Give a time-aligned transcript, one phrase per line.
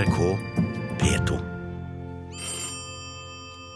[0.00, 0.18] NRK
[0.98, 1.30] P2.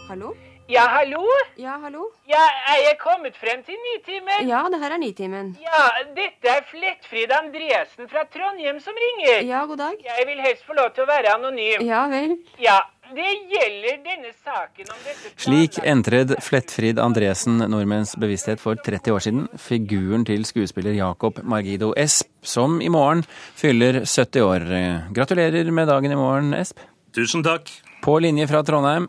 [0.09, 0.33] Hallo?
[0.67, 1.21] Ja, hallo?
[1.55, 2.07] Ja, hallo?
[2.25, 4.47] Ja, er jeg kommet frem til Nitimen?
[4.49, 5.51] Ja, det her er Nitimen.
[5.61, 5.83] Ja,
[6.17, 9.45] dette er Flettfrid Andresen fra Trondheim som ringer.
[9.45, 10.01] Ja, god dag.
[10.07, 11.85] Jeg vil helst få lov til å være anonym.
[11.85, 12.33] Ja vel.
[12.57, 12.79] Ja,
[13.13, 19.13] det gjelder denne saken om dette Slik entred entret Flettfrid Andresen nordmenns bevissthet for 30
[19.13, 19.43] år siden.
[19.61, 23.21] Figuren til skuespiller Jacob Margido Esp, som i morgen
[23.55, 24.65] fyller 70 år.
[25.13, 26.81] Gratulerer med dagen i morgen, Esp.
[27.15, 27.69] Tusen takk.
[28.01, 29.07] På linje fra Trondheim.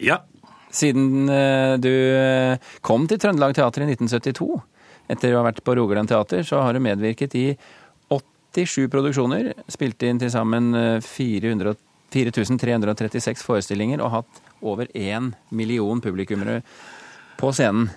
[0.00, 0.22] Ja,
[0.70, 4.48] Siden eh, du eh, kom til Trøndelag Teater i 1972,
[5.10, 7.46] etter å ha vært på Rogaland Teater, så har du medvirket i
[8.10, 11.74] 87 produksjoner, spilt inn til sammen eh, 400
[12.12, 16.60] 4336 forestillinger og hatt over én million publikummere
[17.40, 17.90] på scenen.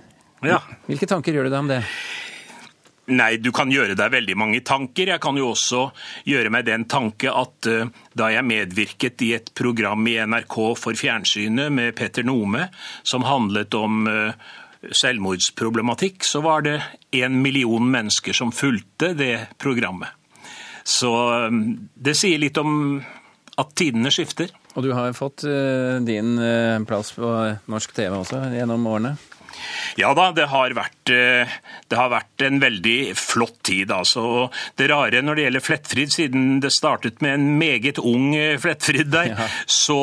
[0.45, 0.61] ja.
[0.87, 1.83] Hvilke tanker gjør du deg om det?
[3.11, 5.09] Nei, du kan gjøre deg veldig mange tanker.
[5.11, 5.89] Jeg kan jo også
[6.29, 10.95] gjøre meg den tanke at uh, da jeg medvirket i et program i NRK for
[10.95, 12.69] fjernsynet med Petter Nome,
[13.03, 14.53] som handlet om uh,
[14.91, 16.77] selvmordsproblematikk, så var det
[17.11, 20.09] en million mennesker som fulgte det programmet.
[20.83, 21.59] Så eh,
[21.95, 22.97] det sier litt om
[23.61, 24.49] at tidene skifter.
[24.73, 27.29] Og du har fått eh, din eh, plass på
[27.69, 29.15] norsk TV også gjennom årene.
[29.99, 31.51] Ja da, det har vært, eh,
[31.87, 33.91] det har vært en veldig flott tid.
[33.93, 34.49] altså.
[34.75, 39.35] Det rare når det gjelder Flettfrid, siden det startet med en meget ung Flettfrid der,
[39.35, 39.47] Ja.
[39.69, 39.99] så,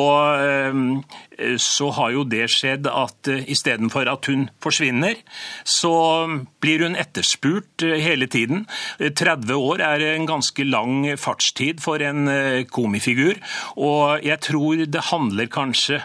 [1.61, 5.19] så har jo det skjedd at eh, istedenfor at hun forsvinner,
[5.67, 5.93] så
[6.61, 8.65] blir hun etterspurt eh, hele tiden.
[8.99, 13.39] Eh, 30 år er en ganske lang fartstid for en eh, komifigur,
[13.77, 16.01] og jeg tror det handler kanskje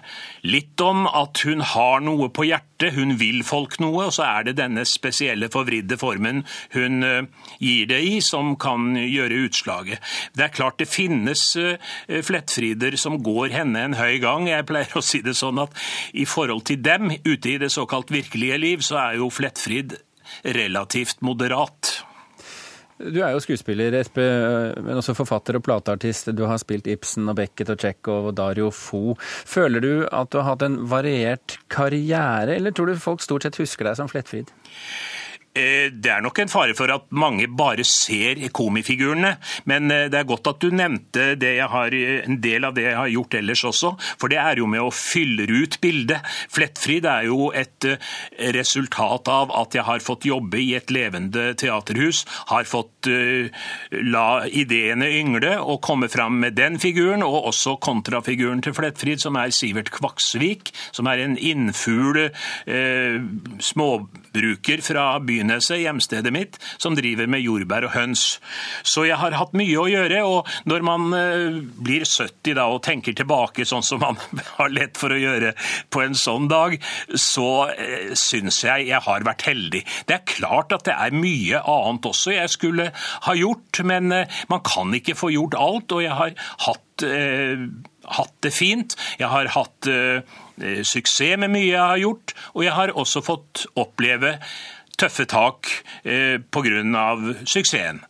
[0.46, 4.48] litt om at hun har noe på hjertet, hun vil folk noe, og så er
[4.48, 7.22] det denne spesielle forvridde formen hun eh,
[7.62, 10.02] gir det i, som kan gjøre utslaget.
[10.36, 14.48] Det er klart det finnes eh, flettfrider som går henne en høy gang.
[14.50, 15.76] Jeg pleier å si det sånn at
[16.14, 19.98] i forhold til dem ute i det såkalt virkelige liv, så er jo Flettfrid
[20.56, 21.96] relativt moderat.
[22.96, 24.24] Du er jo skuespiller, Espe,
[24.80, 26.30] men også forfatter og plateartist.
[26.32, 29.12] Du har spilt Ibsen og Beckett og Tsjekhov og Dario Fo.
[29.20, 33.60] Føler du at du har hatt en variert karriere, eller tror du folk stort sett
[33.60, 34.48] husker deg som Flettfrid?
[35.56, 40.20] Eh, Det er nok en fare for at mange bare ser komifigurene, men eh, det
[40.20, 41.32] er godt at du nevnte
[41.72, 44.84] har, en del av det jeg har gjort ellers også, for det er jo med
[44.84, 46.20] å fylle ut bildet.
[46.52, 47.96] Flettfrid er jo et eh,
[48.56, 55.06] resultat av at jeg har fått jobbe i et levende teaterhus, har fått la ideene
[55.20, 59.92] yngle og komme fram med den figuren, og også kontrafiguren til Flettfrid, som er Sivert
[59.94, 63.18] Kvaksvik, som er en innfugl eh,
[63.62, 65.06] småbruker fra
[65.46, 68.40] Byneset, hjemstedet mitt, som driver med jordbær og høns.
[68.82, 72.82] Så jeg har hatt mye å gjøre, og når man eh, blir 70 da og
[72.86, 74.18] tenker tilbake sånn som man
[74.58, 75.54] har lett for å gjøre
[75.94, 76.74] på en sånn dag,
[77.14, 79.84] så eh, syns jeg jeg har vært heldig.
[80.08, 82.90] Det er klart at det er mye annet også jeg skulle
[83.28, 86.34] ha gjort, men eh, man kan ikke få gjort alt, og jeg har
[86.66, 87.68] hatt eh,
[88.06, 88.96] hatt det fint.
[89.18, 90.36] Jeg har hatt eh,
[90.86, 94.36] suksess med mye jeg har gjort, og jeg har også fått oppleve
[94.96, 95.68] tøffe tak
[96.04, 96.82] eh, pga.
[97.44, 98.00] suksessen.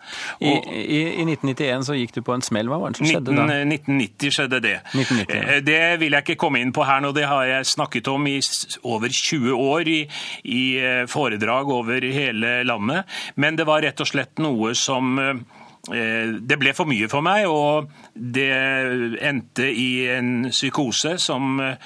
[0.41, 2.69] I, Og- i, I 1991 så gikk du på en smell.
[2.71, 3.59] Hva var det som skjedde 19, da?
[3.65, 4.77] 1990 skjedde det.
[4.95, 5.57] 1990, ja.
[5.57, 8.27] Eh, Det vil jeg ikke komme inn på her nå, det har jeg snakket om
[8.31, 8.39] i
[8.87, 10.01] over 20 år i,
[10.45, 13.05] i eh, foredrag over hele landet.
[13.37, 15.35] Men det var rett og slett noe som eh,
[15.87, 18.49] det ble for mye for meg, og det
[19.23, 21.77] endte i en psykose som eh,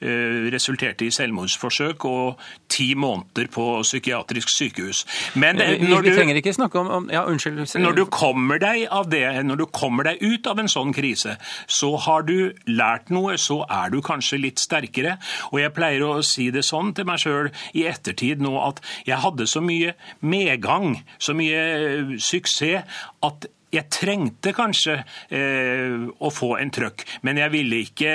[0.00, 2.38] resulterte i selvmordsforsøk og
[2.68, 5.04] ti måneder på psykiatrisk sykehus.
[5.34, 6.10] Men eh, Vi, når du-
[6.74, 7.78] om, Ja, unnskyld.
[7.80, 11.36] når du kommer deg av det, når du kommer deg ut av en sånn krise,
[11.66, 15.18] så har du lært noe, så er du kanskje litt sterkere.
[15.52, 19.18] Og jeg pleier å si det sånn til meg sjøl i ettertid nå at jeg
[19.18, 22.84] hadde så mye medgang, så mye eh, suksess,
[23.22, 24.98] at jeg trengte kanskje
[25.34, 28.12] eh, å få en trøkk, men jeg ville ikke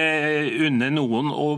[0.68, 1.50] unne noen å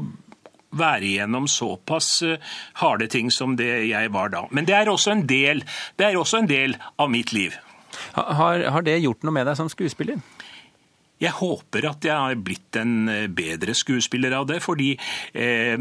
[0.75, 4.45] være igjennom såpass eh, harde ting som det jeg var da.
[4.51, 5.63] Men det er også en del,
[6.11, 7.55] også en del av mitt liv.
[8.15, 10.19] Har, har det gjort noe med deg som skuespiller?
[11.21, 14.91] Jeg håper at jeg har blitt en eh, bedre skuespiller av det, fordi
[15.31, 15.79] eh,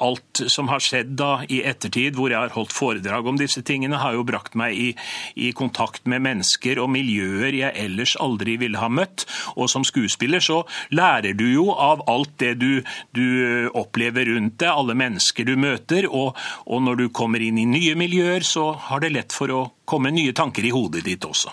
[0.00, 4.00] alt som har skjedd da i ettertid, hvor jeg har holdt foredrag om disse tingene,
[4.00, 4.88] har jo brakt meg i,
[5.36, 9.26] i kontakt med mennesker og miljøer jeg ellers aldri ville ha møtt.
[9.60, 10.62] Og som skuespiller så
[10.96, 12.80] lærer du jo av alt det du,
[13.12, 17.68] du opplever rundt deg, alle mennesker du møter, og, og når du kommer inn i
[17.68, 21.52] nye miljøer, så har det lett for å komme nye tanker i hodet ditt også.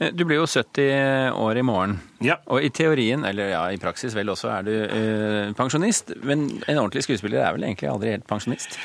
[0.00, 1.98] Eh, Du blir jo 70 år i morgen.
[2.24, 2.38] Ja.
[2.50, 6.14] Og i teorien, eller ja, i praksis vel også, er du eh, pensjonist.
[6.24, 8.78] Men en ordentlig skuespiller er vel egentlig aldri helt pensjonist?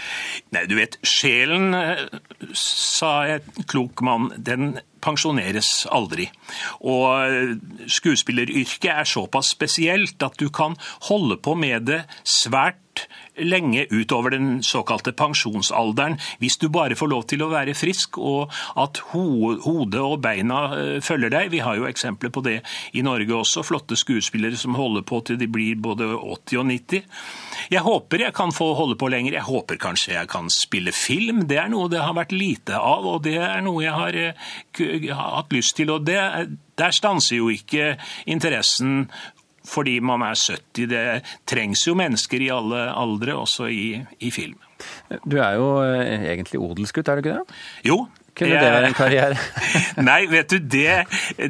[0.56, 2.06] Nei, du vet, sjelen, eh,
[2.54, 6.28] sa en klok mann, den pensjoneres aldri.
[6.82, 7.56] Og eh,
[7.88, 10.76] skuespilleryrket er såpass spesielt at du kan
[11.08, 12.82] holde på med det svært
[13.40, 18.54] lenge utover den såkalte pensjonsalderen, hvis du bare får lov til å være frisk, og
[18.80, 21.52] at ho hodet og beina eh, følger deg.
[21.54, 22.60] Vi har jo eksempler på det
[22.98, 27.08] i Norge også, flotte skuespillere som holder på til de blir både 80 og 90.
[27.70, 29.38] Jeg håper jeg kan få holde på lenger.
[29.38, 31.46] Jeg håper kanskje jeg kan spille film.
[31.50, 35.12] Det er noe det har vært lite av, og det er noe jeg har eh,
[35.16, 35.94] hatt lyst til.
[35.96, 36.20] Og det,
[36.80, 37.96] der stanser jo ikke
[38.30, 39.08] interessen
[39.68, 40.88] fordi man er 70.
[40.90, 41.04] Det
[41.50, 44.58] trengs jo mennesker i alle aldre, også i, i film.
[45.26, 47.60] Du er jo eh, egentlig odelsgutt, er du ikke det?
[47.92, 48.06] Jo.
[48.40, 49.38] Kunne jeg- det være en karriere?
[50.06, 51.02] Nei, vet du, det,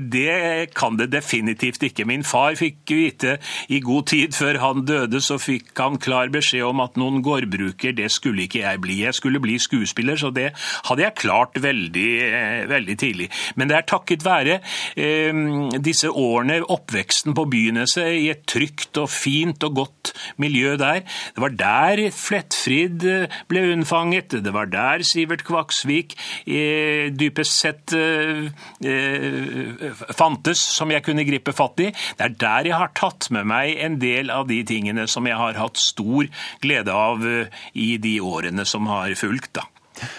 [0.10, 2.06] det kan det definitivt ikke.
[2.08, 3.36] Min far fikk vite
[3.70, 7.94] i god tid før han døde, så fikk han klar beskjed om at noen gårdbruker,
[7.94, 8.96] det skulle ikke jeg bli.
[9.04, 10.48] Jeg skulle bli skuespiller, så det
[10.88, 13.30] hadde jeg klart veldig, eh, veldig tidlig.
[13.60, 14.58] Men det er takket være
[14.98, 15.44] eh,
[15.86, 21.04] disse årene, oppveksten på Byneset, i et trygt og fint og godt miljø der.
[21.36, 23.06] Det var der Flettfrid
[23.52, 28.50] ble unnfanget, det var der Sivert Kvaksvik eh, dypest sett eh,
[28.86, 31.90] eh, fantes, som jeg kunne gripe fatt i.
[31.92, 35.40] Det er der jeg har tatt med meg en del av de tingene som jeg
[35.40, 36.30] har hatt stor
[36.64, 39.54] glede av eh, i de årene som har fulgt.
[39.60, 39.68] da.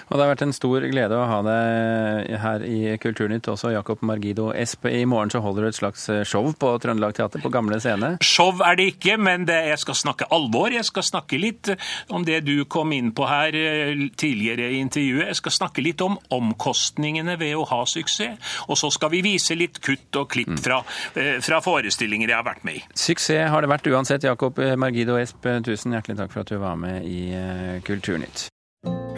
[0.09, 4.03] Og det har vært en stor glede å ha deg her i Kulturnytt også, Jakob
[4.07, 4.89] Margido Esp.
[4.91, 8.15] I morgen så holder du et slags eh, show på Trøndelag Teater på Gamle Scene.
[8.25, 10.73] Show er det ikke, men det, jeg skal snakke alvor.
[10.75, 11.73] Jeg skal snakke litt
[12.13, 15.29] om det du kom inn på her eh, tidligere i intervjuet.
[15.31, 18.39] Jeg skal snakke litt om omkostningene ved å ha suksess.
[18.69, 20.83] Og så skal vi vise litt kutt og klipp fra,
[21.15, 22.85] eh, fra forestillinger jeg har vært med i.
[22.95, 25.47] Suksess har det vært uansett, Jakob Margido Esp.
[25.65, 28.50] Tusen hjertelig takk for at du var med i eh, Kulturnytt.